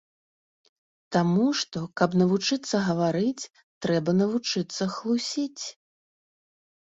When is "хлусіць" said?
4.95-5.63